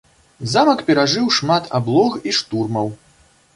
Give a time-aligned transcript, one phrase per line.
[0.53, 2.93] Замак перажыў шмат аблог і штурмаў.